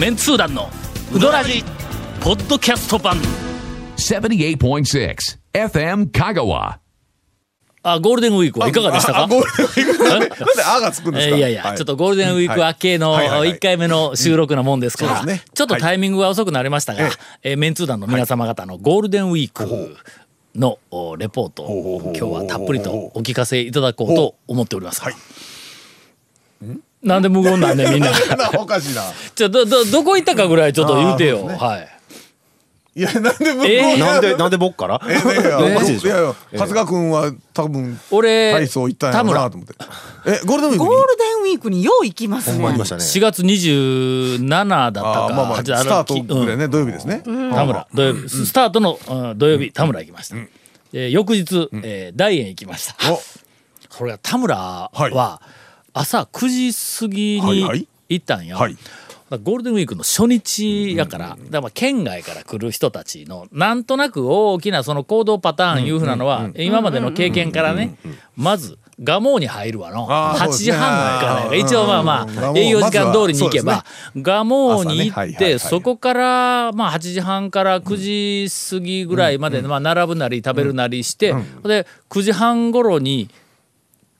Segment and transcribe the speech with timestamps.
[0.00, 0.70] メンツー団の
[1.14, 1.62] ウドラジ
[2.22, 3.18] ポッドキャスト版。
[3.98, 5.16] 78.6
[5.52, 6.78] FM Kagawa.
[7.82, 9.24] あゴールデンウィークはいかがでしたか？
[9.24, 10.08] あゴールデンウィーク。
[10.08, 10.20] なん？
[10.20, 11.36] でなんであがつくんですか？
[11.36, 13.50] えーいやいや、はちょっとゴールデンウィーク明けのはいはいはい。
[13.50, 17.06] 1回目の収録なもんですから、ちょっとタイミングが遅くなりましたが、
[17.42, 17.52] ええ。
[17.52, 19.96] ーメンツー団の皆様方のゴールデンウィーク
[20.54, 25.02] のおレポートを今日はたっぷりとお聞かせいただこうと思っております。
[27.02, 28.10] なんで無言なんでみんな。
[28.10, 29.02] なおかしいな。
[29.34, 31.46] ちょどどどこ行ったかぐらいちょっと言うてよ。
[31.46, 31.88] はい。
[32.92, 35.00] いやなんで向こうえーなんで、なんで僕から？
[35.08, 39.74] えーいやいやおかしいでしょいやいや春日君は多分俺体操行ったなと思って。
[40.26, 40.78] えゴールデンウィークに？
[40.78, 42.54] ゴールデンウィークによう行きますね。
[42.56, 43.02] ほんまありましたね。
[43.02, 45.26] 4月27だったか。
[45.26, 47.22] あーまあまあ8スタートぐらいね土曜日ですね。
[47.24, 47.30] 田
[47.64, 47.86] 村。
[47.94, 50.36] 土曜日、スタートの、うん土曜日田村行きました、
[50.92, 53.12] えー翌日、えー大園行きました。
[53.12, 53.22] お。
[53.96, 55.40] これが田村はは
[55.92, 57.78] 朝9時過ぎはいはい。
[57.80, 58.76] に行ったんよ、はい。
[59.30, 67.96] ゴールデンウィークの初日やから、だからまあ県外から来る人たちのなんとなく大きなその行動パターンいうふうなのは、今までの経験からね、
[68.36, 70.08] まず蒲生に入るわの。
[70.08, 70.64] 8あーそうですね。
[70.64, 73.84] 時半からはい一応まあまうんあ営業時間通りに行けば
[74.16, 83.30] 蒲生に行ってそこからまあ8時半から9時過ぎぐらいまでまあ並ぶなり食べるなりしてで9時半頃に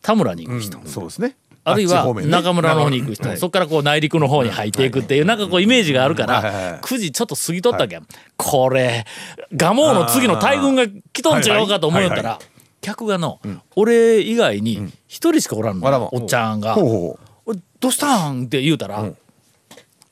[0.03, 0.79] 田村に行く人。
[0.87, 1.37] そうですね
[1.73, 3.39] あるいは中村の方に行く人、はい。
[3.39, 9.05] そこからこう内陸の方に入っていくっていう、なんかこうイメージがあるから、9時ちょっと過ぎとったけん、これ、
[9.53, 12.39] 蒲生の次の大軍が来とんちゃうかと思いよったはいら、
[12.81, 13.41] 客がの、
[13.77, 16.75] 俺以外に一人しかおらんの、おっちゃんが。
[16.75, 16.85] ほう。
[16.85, 18.45] ほおいどうしたん？
[18.45, 19.11] って言うたら、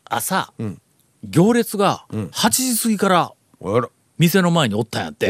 [0.04, 0.52] 朝、
[1.24, 3.32] 行列が8時過ぎから
[4.18, 5.28] 店の前におったんやって。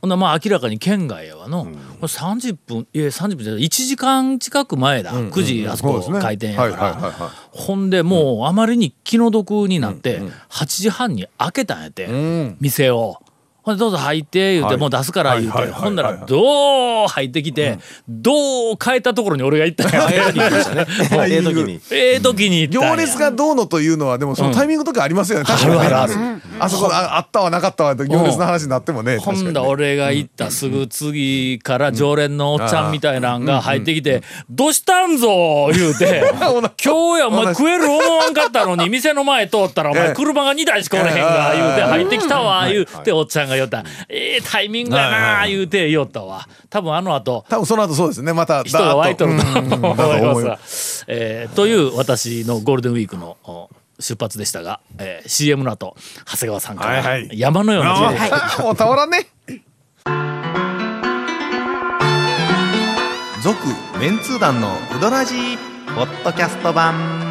[0.00, 7.12] おほんならまあ明らかに県外やわの、これ30分いや30分じゃない1時間近く前だ、9時あそこ開店やから、
[7.50, 12.56] ほんでもうあまりに気の毒になって8時半に開けたんやって、ん。
[12.60, 13.18] 店を。
[13.68, 14.76] ほんでどうぞ入って言うて、はい。
[14.78, 15.82] もう出すから言うて、はいはいはいはい。
[15.82, 20.42] ほんならどう入ってきて、どう変えたところに俺が行ったんやええ時に。
[21.20, 21.80] ええ時に。
[21.90, 22.90] ええ時に行ったんや。
[22.90, 25.44] 行列がどうのというのはでもそのタイミングとかありますよね。
[25.44, 25.78] 確かにね。
[25.78, 26.14] あるある
[26.60, 29.18] あそこああったわなかったわって行列の話になってもね。
[29.18, 36.24] ほんだ俺が行ったすぐ次から常連のおっちゃんみたいなんが入ってきて「どうしたんぞ!」言うて
[36.82, 40.14] 「今日やお前食える思わんかったのに店の前通ったらお前ええ。
[40.14, 46.48] 車が2台しかおれへんが」言うて入ってきたわ言うておっちゃんが言った「ええタイミングやな」言うて言おったわ。
[46.70, 48.32] 多分あの後多分その後そうですね。
[48.32, 51.04] また人が湧いとるとだーっ思いだとま思います。
[51.04, 53.70] が、えーという私のゴールデンウィークのお
[54.00, 57.28] 出発でしたが、えー CM の後長谷川さんからはいはい。
[57.32, 58.06] 山のような情報。
[58.06, 59.26] あーもうたまらんね。
[63.42, 63.56] 続、
[64.00, 65.34] メンツー団のうどらじ
[65.94, 67.27] ポッドキャスト版。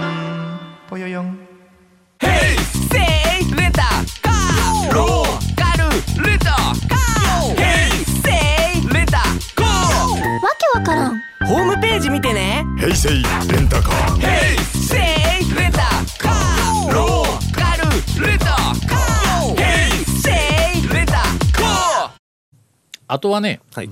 [23.18, 23.90] あとはねはい。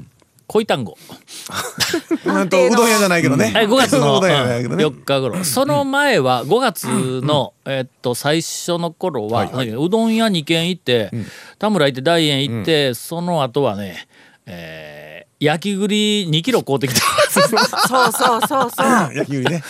[0.48, 0.96] 恋単語。
[2.26, 3.52] うんとうどん屋じゃないけどね。
[3.52, 4.86] はい、5月の うどん屋じゃないけどね。
[4.86, 5.44] 4日頃。
[5.44, 6.86] その前は5月
[7.24, 11.10] の、えっと最初の頃は、うどん屋2軒行って、
[11.58, 14.08] 田村行って大園行って、その後はね、
[14.46, 15.06] えー
[15.38, 17.02] 焼き栗2キロ買うてきた。
[17.30, 19.14] そうそうそうそう。
[19.14, 19.64] 焼き売りね。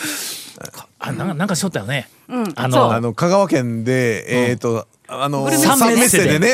[1.00, 2.08] あなんかなんかしょったよね、
[2.56, 6.50] あの香川県でえっとあのグルメッセ三メッセでね。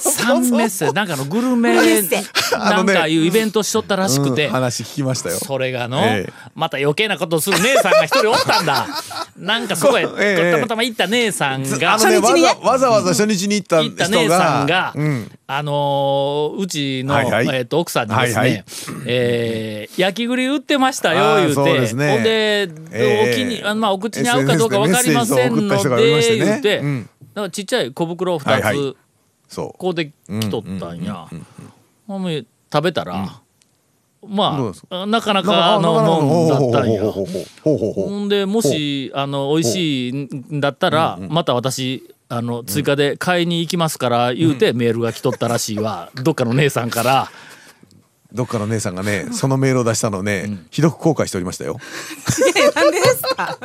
[0.00, 0.90] 三メッセ。
[0.92, 5.38] なんかのグルメなんかいうイベントしとったらしくて、うん話聞きましたよ。
[5.38, 6.32] それがの、ええ。
[6.54, 8.86] また余計なことをする姉さんが一人おったんだ。
[9.36, 12.56] なんかそこへ、たまたま行った姉さんがあのね初日にね。
[12.62, 15.30] わざわざわざ初日に行った行った姉さんが、うん。
[15.46, 17.46] あのーうちの、はいはい。
[17.46, 18.64] えー、と奥さんにですね、はいはい。
[19.06, 21.60] えー焼き栗売ってましたよ言うて。
[21.60, 23.32] ほんで、ええ。
[23.32, 28.76] お気にあのまあ、お口に合うかどうか分かりませんので言うて、うんだからちっちゃい小袋を2はいはい。
[28.76, 28.96] つ
[29.48, 31.26] そこうできとったんや。
[32.72, 33.40] 食べたら、
[34.22, 35.92] うですあなかなうかの
[36.22, 37.02] もんだったんや。
[37.10, 46.10] ほんでもしあの美味しいんだったらまた私あの追加で買いに行きますから言うてメールが来とったらしいわ。
[46.22, 47.28] どっかの姉さんから。
[48.32, 51.78] どっかの姉さんがねそのメールを出したのをね、ひどく後悔しておりましたよ。
[52.56, 53.58] えなんでですか？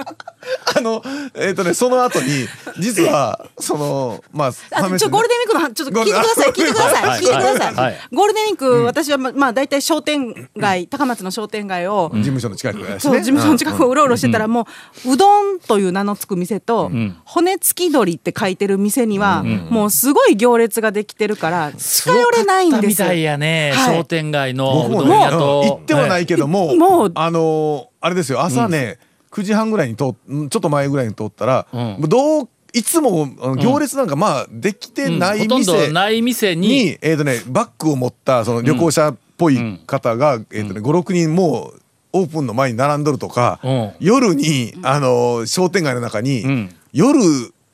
[0.77, 1.03] あの
[1.36, 2.47] えっ、とねその後に
[2.80, 7.19] 実はそのまああちょゴールデンウィークの話ちょっと聞いてください聞いてくださいはい。
[7.19, 8.00] 聞いてください、はい。
[8.12, 12.97] ゴールデンウィーク、私はままあ大体商店街高松の商店街を、事務所の近くね。
[13.00, 14.68] そう事務所の近くをうろうろしてたら、も
[15.06, 16.92] ううどんという名の付く店と、
[17.25, 25.63] 骨付き鳥って書いてる店には、もうすごい行列ができてるから近寄れないんですすごかったみたいやね、はい商店街のうどん屋と。
[25.63, 29.00] 行ってはないけども、もうあのーあれですよ朝ね、
[29.35, 30.13] 9時半ぐらいに通ちょ
[30.45, 32.01] っと前ぐらいに通ったら、うん。
[32.07, 33.27] どういつも
[33.57, 35.19] 行列なんかまあできてうん。
[35.19, 41.81] ないほとんない店にに、えーとね、バッグを持ったその旅行者っぽい方が、えーとね、56人もう
[42.13, 43.91] オープンの前に並んどるとか、うん。
[43.99, 46.75] 夜に、あのー商店街の中に、ん。
[46.93, 47.19] 夜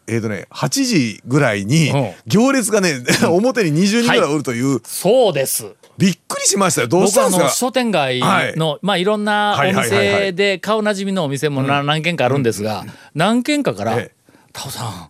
[0.08, 2.12] えーとね、8時ぐらいにうん。
[2.26, 6.88] 行列がね、 表に20人ぐらいおるという、そうですびっくりしましたよ。
[6.88, 7.50] どうしたんですか？
[7.52, 8.20] 商店街
[8.58, 12.84] の、まあいろんなお店で顔なじみのお店もな何軒かあるんですが、
[13.14, 14.16] 何軒かからええ
[14.52, 15.10] 「タオさん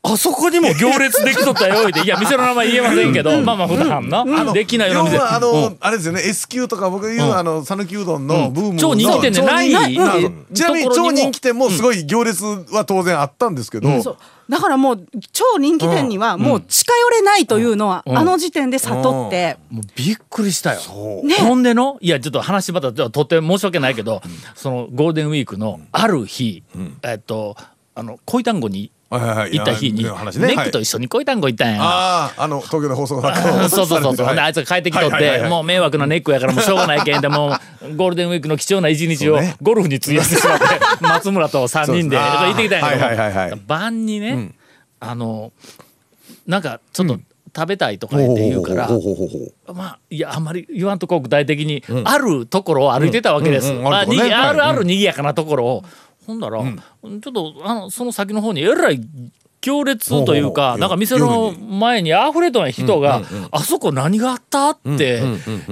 [0.00, 5.16] あそこにも行列できとったよ」って「いや店の名前言えませんけど、まあまあ普段な、できないような店。
[5.16, 5.76] 要はあの、うん。
[5.80, 9.70] あれですよね S 級とか僕言う、あの讃岐うどんのブームの、超人気店でない。
[9.70, 13.88] ちなみに超人気店もすごい行列は当然あったんですけど、
[14.48, 20.80] だからもう超人気店にはもう近寄れないというのは、あの時点で悟って、もうびっくりしたよ。
[20.80, 21.22] ほ
[21.56, 21.98] んでの？
[22.00, 24.22] いやちょっと話またとっても申し訳ないけど、
[24.54, 26.62] そのゴールデンウィークのある日、
[27.02, 27.56] えっと
[27.96, 30.10] あの恋単語に行った日に、ね。
[30.10, 31.82] ネックと一緒に恋単語行ったんや。
[31.82, 33.22] あああの東京で放送
[33.68, 35.50] そうそうそうそう、ほんであいつが帰ってきとって、はいはいはいはい。
[35.50, 37.50] もう迷惑なネックやからもうしょうがないけんでもう
[37.96, 40.64] ゴールデンウィークの貴重な一日をゴルフに費やしてしまって
[41.00, 43.00] 松村と3人でそうです行ってきたんやけど。
[43.00, 43.60] も、はいはいはいはい。
[43.66, 44.52] 晩にね、
[45.00, 45.52] あの
[46.46, 47.18] なんかちょっと
[47.56, 48.88] 食べたいとか言って言うから、
[49.72, 53.68] まあいやあんまり言わんとこう具体的に、あるところを歩いてたわけです。
[53.68, 54.16] うんうんうんまああるね。
[54.16, 55.84] にあるはいある賑やかなところを、
[56.28, 59.00] ほんだら、ちょっとあのその先の方にえらい
[59.62, 65.22] 行列というかうなんか店の前に溢れとん人が、あそこ何があったって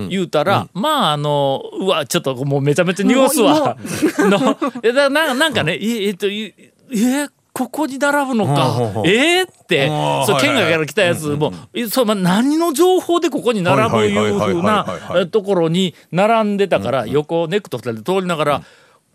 [0.08, 3.76] 言うたら、まああのうわちょっともうめちゃめちゃ濁すわ。
[4.18, 6.54] のえだななんかねええっとい
[6.90, 9.88] えここに並ぶのかえーって
[10.26, 14.86] そう県外から来たやつもえそうまあ何の情報でここに並ぶいうふうな
[15.30, 18.62] ところに並んでたから横ネックと二人で通りながら。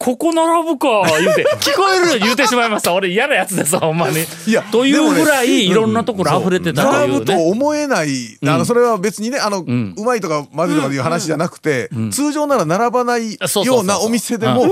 [0.01, 1.45] ここ並ぶか言うて。
[1.62, 2.92] 聞こえる言うてしまいました。
[2.92, 4.18] 俺嫌なやつですほんまに。
[4.48, 7.51] いやというぐらいいろんなところ溢れてたという並ぶとね。
[7.51, 8.09] 思えない、
[8.44, 9.94] あのそれは別にねあの、うん。
[10.00, 14.65] まいとかまずいとかいう話じゃなくて、通常なら並ばないようなお店でも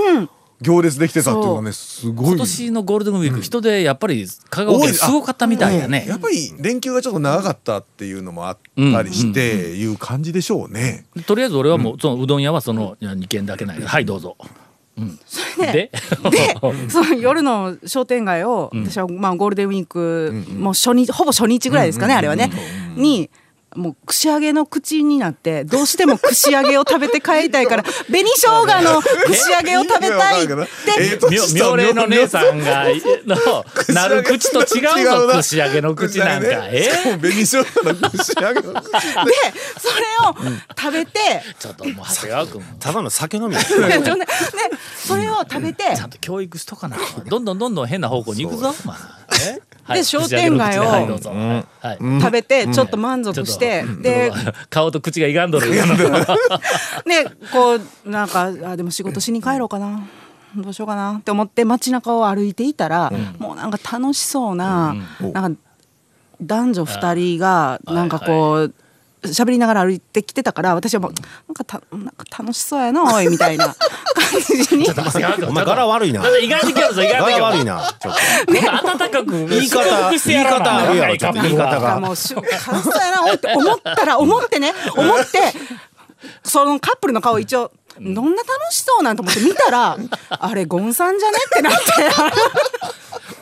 [0.60, 2.28] 行列できてたっていうのはねすごい。
[2.30, 6.06] 今年のゴールデンウィーク人でやっぱり香川県すごかったみたいやね。
[6.08, 8.58] やっぱり連休がちょっと長かったっていうのもあっ
[8.92, 9.40] たりして
[9.76, 11.06] いう感じでしょうね。
[11.26, 13.80] とりあえず俺はもうそのうどん屋はその2軒だけない。
[13.80, 14.36] はいどうぞ。
[14.98, 15.18] うん、
[15.72, 15.90] でで？
[16.90, 22.50] その夜の商店街を、私はまあゴールデンウィーク、もう初日ほぼ初日ぐらいですかね、あれはね、
[22.96, 23.30] に
[23.76, 30.54] もう串揚げの口になってどうしても串揚げを食べて帰りたいから 紅生姜の串揚げを食べたいって
[30.98, 32.86] ええと妙妙齢の姉さんが
[33.26, 33.64] の
[33.94, 36.82] なる口と違うぞ串揚げの口なんかえ？
[36.82, 39.32] しかも紅生姜の串揚げの口 で
[39.78, 40.34] それを
[40.78, 41.20] 食べて、
[41.58, 42.64] ちょっともう長谷川君。
[42.80, 43.54] ただの酒飲み。
[43.54, 43.66] やで
[44.00, 44.26] で
[44.96, 46.96] それを食べてちゃんと教育しとかな
[47.28, 48.74] どんどんどんどん変な方向に行くぞ。
[48.84, 49.50] まあえ？
[49.50, 49.60] はい
[49.94, 50.84] で商店街を
[52.20, 54.32] 食べてちょっと満足して、で
[54.68, 55.70] 顔と口が歪んどる。
[55.70, 55.82] で
[57.52, 60.02] こうなんかあでも仕事しに帰ろうかな。
[60.56, 61.14] どうしようかな。
[61.14, 64.96] って思って街中を歩いていたら、もうなんか楽しそうな,、
[65.32, 65.60] なんか
[66.42, 68.74] 男女2人がなんかこう。
[69.22, 74.86] 喋りながら歩いてきてたから私はもうなんかたなんか楽しそうやなおいみたいな 感じに。
[75.46, 76.22] お前柄悪いな。
[76.38, 77.94] 意外に来るぞ意外に柄悪いな。
[78.00, 81.42] ちょっと温かく言い方言い方あるやろちょっと。
[81.42, 82.00] 言い方が。
[82.00, 85.38] もうし楽しそうやなおいって思ったら思ってね 思って
[86.44, 89.96] そのカップルの顔一応どんな楽しそうなんと思って見たら
[90.30, 91.36] あれゴンさんじゃね？
[91.46, 91.80] ってなって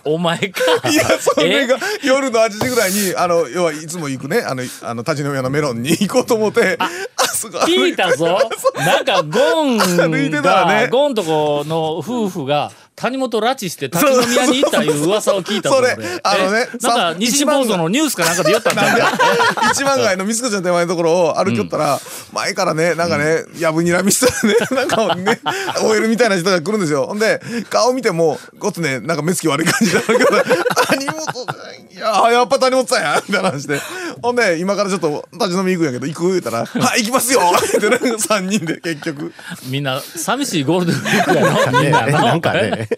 [0.05, 0.61] お前か。
[0.91, 2.07] いやそれがえ？
[2.07, 4.41] 夜の8時ぐらいにあの要はいつも行くね。
[4.41, 6.89] あのあの立ち飲み屋のメロンに行こうと思ってあ
[7.29, 8.39] そこ歩聞いたぞ。
[8.77, 10.89] なんかゴンが、ね。
[10.89, 19.07] ゴンとこの夫婦が谷本拉致して立ち飲み屋に行ったいう噂を聞いたぞそれ俺あのねえなんか西放送のニュースかなんかで言ったんだよ
[19.73, 22.01] 一番街の三つ子ちゃん手前のところを歩きよったら、
[22.33, 25.41] 前からねなんかねやぶにらみしたね なんかね
[25.83, 27.07] OL みたいな人が来るんですよ。
[27.07, 27.41] ほんで
[27.71, 30.27] 顔見てもごっつねなんか目つき悪い感じだけど
[30.89, 31.47] 谷本
[31.95, 33.81] いややっぱ谷本さんやみたいな話で
[34.23, 39.33] ほんで今からちょっと立ち飲み行くんやけど行く言うたら「はい行きますよ」ってなんか3人で結局。
[39.69, 42.27] みんな寂しいゴールデンウィークやの みんなの。
[42.27, 42.61] なんかね。
[42.61, 42.89] いやいや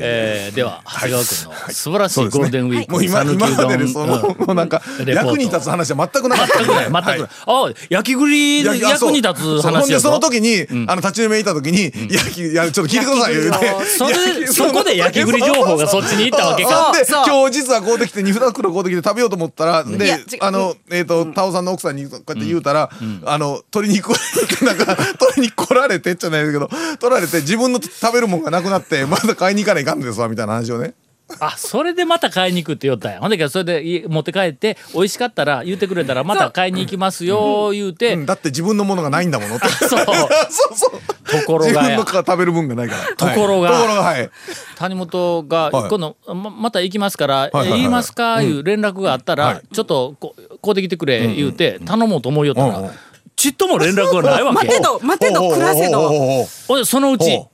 [0.00, 2.92] えーでは長谷川君の素晴らしいゴールデンウィーク。
[2.92, 4.46] もう今今まででその、うん。
[4.46, 5.28] もうなんかレポート。
[5.28, 6.58] 役に立つ話は全くなかった。
[6.58, 6.84] 全くない。
[6.84, 16.92] 全くない、あ焼き栗のいやいや役に立つそほん話でその時に、あの立ち飲み行った時に、焼きいやちょっと聞いてくださいよ言うてそれそこで焼き栗情報がそっちに行ったわけか。
[16.92, 17.24] でそう。
[17.26, 22.90] 今日実はこうできて二袋こうできて食べようと思ったらで違うあのえっとタオさんの奥さんにこうやって言うたら
[23.24, 24.08] あの鶏肉
[24.64, 26.68] なんか鶏肉来られてじ ゃないですけど
[26.98, 30.94] 取られて自分の食べるもんがなくなってまだ買いに行かないかんのですわみたいな話をね
[31.40, 33.20] あそれでまた買いに行くって言ったんや。
[33.20, 38.14] ほんだけどそれで家持って帰って美味しかったら言ってくれたらまた買いに行きますよ言うて。
[38.14, 38.26] うん。
[38.26, 39.68] だって自分のものがないんだものって。
[39.86, 39.88] そう。
[39.88, 40.06] そう。
[40.74, 41.00] そう
[41.40, 43.16] ところ自分の食べる分がないから。
[43.16, 43.70] ところが。
[43.70, 44.30] はいところがはい。
[44.76, 45.88] 谷本がはい。
[45.88, 52.90] 今度ままた行きますからはいはいはいえ言いますかいう連絡があったらちょっとこうこうできてくれ言うて頼もうと思いよったうんうんら
[53.36, 56.46] ちっとも連絡がないわけ待てど待てど暮らせど。
[56.84, 57.50] そのうちほ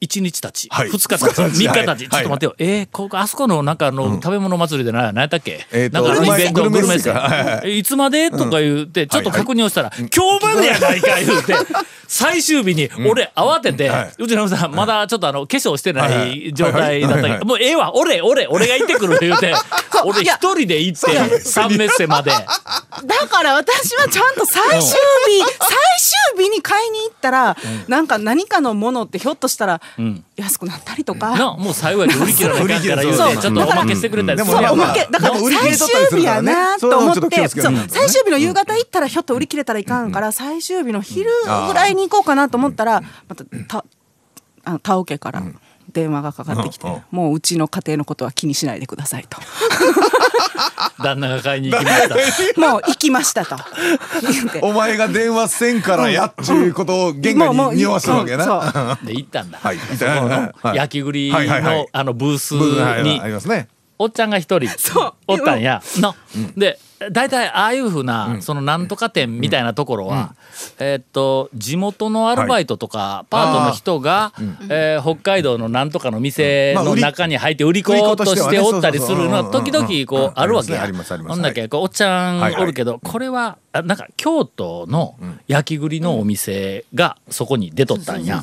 [0.00, 0.68] 1日たち。
[0.70, 0.88] はい。
[0.90, 1.22] 2日たち。
[1.24, 1.98] 3日たはい。
[1.98, 2.54] ちちょっと待ってよ。
[2.58, 5.66] えーここあそこのなんかあの食べ物祭りでな何やったっけ？
[5.72, 7.82] えなんかイベントグルメ祭い。
[7.82, 8.30] つまで？
[8.30, 11.54] とか言ってちょっと確認をしたら今日までやないか言うて
[12.08, 14.12] 最終日に俺慌ててはい。
[14.18, 16.52] うちの奥さんまだちょっとあの化粧してなはい。
[16.52, 17.96] 状態だったけどもうええわ。
[17.96, 19.54] 俺俺俺が行ってくる言うて
[20.04, 22.32] 俺一人で行って三メッセまで
[23.04, 27.56] だから私はちゃんと最終日最終日に買いに行ったら、
[27.88, 29.80] なんか何かのものってひょっとしたら
[30.36, 41.30] 安くなったりとか、なもう最後やで売り切らないから言うちょっとおまけしてくれたりうんそうおまけだから最終日やなと思ってそう最終日の夕方行ったらひょっと売り切れたらいかんから最終日の昼
[41.68, 43.84] ぐらいに行こうかなと思ったらまたた
[44.64, 45.42] あの田尾家から
[45.96, 49.38] 電話がかかってきてうんもううちの家庭のことは気にしないでくださいと。
[51.02, 52.14] 旦那が買いに行きました。
[52.60, 53.56] もう行きましたと。
[54.60, 58.98] お前が電話せんからやっちゅうことを玄関に匂わせるわけな。
[59.02, 59.58] で行ったんだ。
[59.62, 59.78] はい。
[60.76, 63.68] 焼き栗のあのブースはいにありますね。
[63.98, 64.68] おっちゃんが一人。
[64.78, 65.14] そう。
[65.28, 65.82] おったんや。
[65.96, 66.14] の。
[66.56, 66.78] で
[67.12, 70.34] 大体ああいうふうなそのなんとか店みたいなところは
[70.78, 74.32] えーっと地元のアルバイトとかパートの人が
[74.68, 81.32] えー北海道のなんとかの店の中に入って売り子としておったりするのは時々こうあるわけやありますあります。
[81.34, 85.16] ほんだけこうおっちゃんおるけどこれはあなんか京都の
[85.48, 88.42] 焼き栗のお店がそこに出とったんや。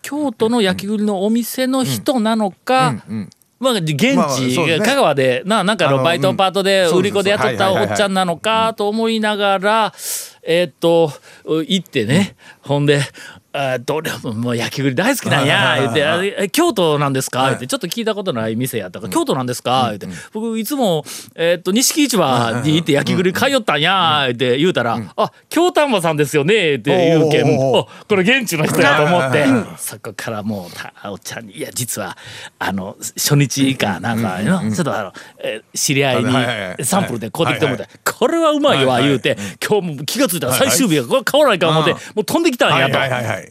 [0.00, 2.96] 京都の焼き栗のお店の人なのか、
[3.62, 4.16] まあ、現地、で
[4.50, 4.78] すね。
[4.80, 9.94] 香川でななんかあののバイトパートでうん売り子でやったおっちゃんなのかと思いながら、
[10.42, 11.12] えーっと
[11.46, 12.34] 行ってね。
[12.60, 13.00] ほんで。
[13.54, 15.76] あどれももう焼き栗大好きなんや。
[15.78, 21.04] 言って京都なんですか?」言ってちょっと聞いたことない店やったから「京都なんですか?」言って「僕いつも
[21.34, 29.46] えーっと錦市場に行って焼き栗買いよったんや」言って言うたら「あ京丹波さんですよね」って言うけんこれ現地の人やと思って。
[29.76, 32.16] そこからもうたおっちゃんに「いや実は
[32.58, 36.24] あの初日かなんかのちょっとあの、えー知り合い
[36.78, 41.96] にサンプルで買うてきてもらっはてこれはうまいわ言うて今日も気が付いたら最終日がこれ買わないか思ってうん。
[41.96, 42.98] もう飛んできたんやと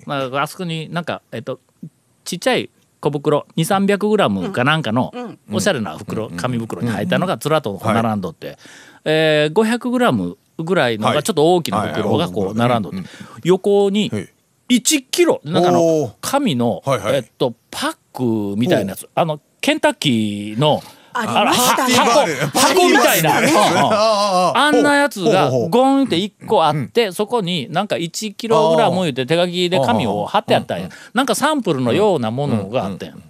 [0.05, 1.60] まああそこになんかえっと
[2.24, 2.69] ちっちゃい
[3.00, 5.12] 小袋2 3 0 0グラムかなんかの
[5.51, 8.57] おしゃれな袋紙袋に入ったのがずらっと並んどって、
[9.05, 12.98] えー、500グラムぐらいのはいがちょっと大きな袋がこう並んどって。
[13.43, 14.29] 横にはい。
[14.69, 17.15] 1キロなんかの紙の、はいはい。
[17.15, 19.10] えっとパックみたいなやつ。
[19.13, 20.81] あのケンタッキーの
[21.13, 21.94] ありましたね。
[21.94, 22.25] 箱
[22.60, 23.32] 箱みたいな、
[23.91, 30.89] ああんなやつがゴンって1個あってそこになんか1キログラム言うて手書きで紙を貼ってあったんや。
[31.13, 33.24] なんかサンプルのようなものがあってん。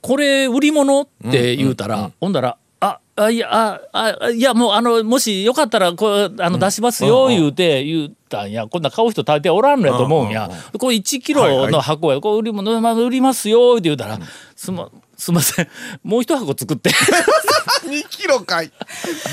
[0.00, 8.66] これ売り物って言うたらほんだらああいやああいやもうあのもしよかったらこれあの出しますよ言うて言うたんや。
[8.68, 10.48] こんな買う人大抵おらんのやと思うんや。
[10.78, 14.18] これ1キロの箱やこれ売り物まあ売りますよって言うたら
[14.54, 15.68] すますんません。
[16.02, 16.90] もう一箱作って。
[17.84, 18.70] 2キロかい。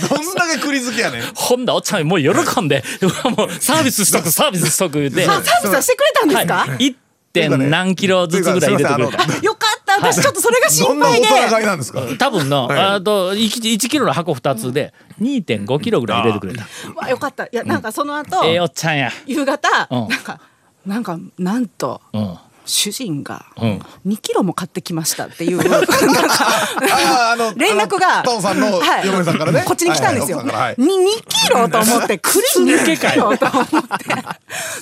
[0.10, 1.22] どんだけ栗好きやねん。
[1.36, 2.30] ほんだおっちゃんもう喜
[2.62, 2.84] んで。
[3.38, 5.24] もうサービスしとくサービスしとく言うて。
[5.24, 6.96] あサービスはしてくれたんですか、はい、1.
[7.36, 9.38] 点何キロずつぐらい入れてくれた。
[9.44, 9.98] よかった。
[9.98, 11.28] 私ちょっとそれがど心配で。
[11.28, 12.02] 人買いなんですか？
[12.18, 16.66] 多分の、あと 1, 1キロの箱2つで2.5キロぐらい入れてくれた。
[16.96, 17.44] わよかった。
[17.44, 19.12] いやなんかその後、ええおっちゃんや。
[19.28, 20.08] 夕方、うん。
[20.08, 20.40] なんか
[20.86, 23.80] なんかなんとうん主人がうん。
[24.08, 25.58] 2キロも買ってきましたっていう。
[25.70, 25.82] なん
[27.58, 29.08] 連絡がはい。
[29.08, 29.64] 嫁さんからね。
[29.66, 30.38] こっちに来たんですよ。
[30.38, 30.48] はい。
[30.48, 30.56] はい。
[30.58, 33.68] はいに2キロと思って栗2キロと思っ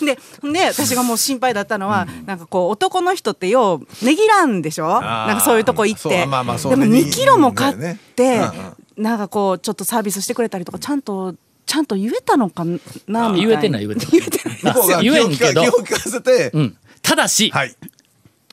[0.02, 0.20] てで
[0.54, 5.02] で私がもう心配だったのは、なんかこう男の人ってようねぎらんでしょ？
[5.02, 7.00] なんかそういうとこ行って、まあまあそうでもね。
[7.00, 8.52] 2キロも買っねて、うん
[8.96, 11.34] なんかこうちょっとサービスしてくれたりとかちゃんと
[11.66, 13.32] ちゃんと言えたのかなみたいな。
[13.34, 14.20] 言えてない言えてない。
[14.20, 15.02] 言えてない。
[15.04, 15.62] 言えんけど。
[15.62, 17.76] 気を利かせて、うん、ただし、はい。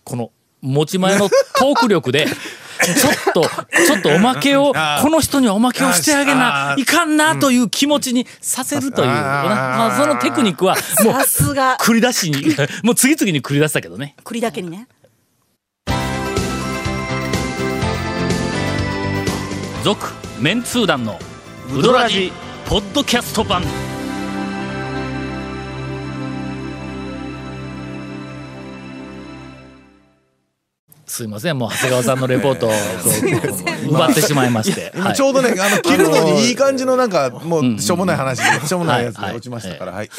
[0.05, 0.31] この
[0.61, 2.27] 持ち前のトーク力で
[2.83, 11.79] ちょっとちょっとおまけをこの人にはおまけをしてあげないかんなという気持ちにさせるという、まあ、そのテクニックはもうさすが。
[11.79, 14.15] 繰り出しに もう次々に繰り出したけどね。
[14.25, 14.89] 栗だけにね。
[19.83, 21.19] 続メンツー団の
[21.75, 22.33] ウドラジ
[22.67, 23.63] ポッドキャスト版
[31.11, 32.77] すいませんもう長谷川さんのレポートをこ
[33.87, 40.11] う 奪ってしまいまして、 はいちょうどね、あの、切るのにいい感じのなんか、もう、しょうもない話、しょうもないやつはいはいが落ちましたから、はい。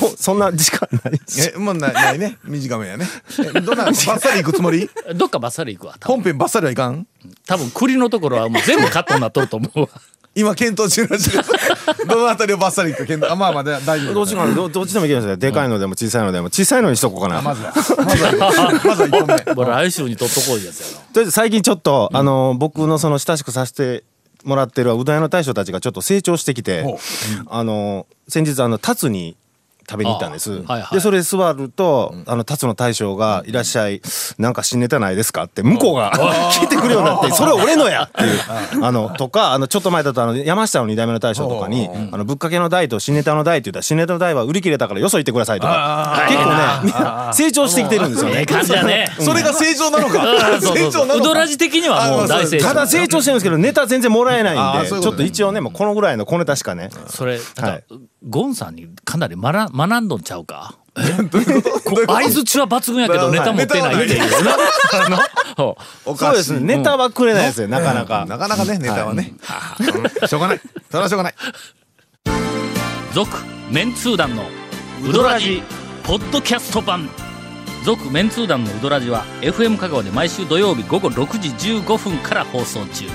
[0.00, 1.20] もうそんな時間ない
[1.54, 2.38] え、もうないないね。
[2.44, 3.08] 短めやね。
[3.40, 7.06] えどんな、バッサリ行くつもりどっかバッサリ行くわ本編バッサリはいかん
[7.46, 9.88] 多分栗のところはもう全部カットになっとると思うわ
[10.34, 11.50] 今検討中らしいです。
[12.08, 14.14] どのあたりをバッサリ行くか検討、あ、まあまあ、大丈夫。
[14.14, 15.36] どっちかなどどっちでもいけますよ。
[15.36, 17.40] でかいのでも小さいのでも小さいのにしとこうかな。
[17.40, 19.66] まずは、まずはまずは一本目。
[19.66, 20.92] 来週に取っとこういうやつやろ。
[20.92, 24.04] とりあえず最近ちょっと、あの僕のその親しくさせて
[24.44, 26.84] もらってるうどん屋の大将たちがちょっと成長してきて、
[27.46, 29.36] あの先日あのタツに
[29.88, 30.94] 食べに行ったんです、あはいはい。
[30.94, 34.00] でそれで座ると、あのタツの大将が「いらっしゃい
[34.38, 36.12] なんか新ネタないですか?」って向こうが
[36.52, 38.40] 聞いてくるようになって「それ俺のや!」っていう。
[38.82, 46.24] あのとかあのちょっと前だとあの山下の2代目の大将とかに「あのぶっかけの台と新ネタの台」って言ったら「新ネタの台は売り切れたからよそ行ってください」とか。
[46.28, 48.38] 結構ねみんな成長してきてるんですよね。
[48.38, 48.46] ええ。
[48.46, 49.10] 感じだね。
[49.18, 50.12] それが成長なのうん。
[50.12, 50.20] か。
[50.60, 51.14] 成長なのか。
[51.16, 52.66] うどらじ的にはもう大成長。
[52.68, 56.90] ただ成長してるんですけどネタ全然もらえないんでちょっと一応ねもうこのぐらいの小ネタしかね。
[57.08, 57.84] それはい。
[58.28, 60.74] ゴンさんにかなり学学んどんちゃうか？
[60.94, 61.08] 相
[62.28, 64.30] づちは抜群やけどネタ持ってないっていう
[66.06, 66.76] そうですね。
[66.76, 68.24] ネタはくれないですよなかなか。
[68.26, 69.32] なかなかね、ネタはね。
[69.80, 69.82] う
[70.24, 70.28] ん。
[70.28, 70.60] しょうがない。
[70.88, 71.34] それはしょうがない。
[73.12, 73.36] 続
[73.72, 74.44] メンツー団の
[75.04, 75.62] ウドラジ
[76.04, 77.08] ポッドキャスト版。
[77.84, 83.06] 続メンツー団のウドラジは FM 香川で毎週土曜日午後6時15分から放送中。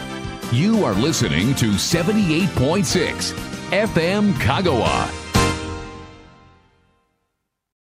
[0.52, 3.36] You are listening to 78.6
[3.72, 5.19] FM Kagawa.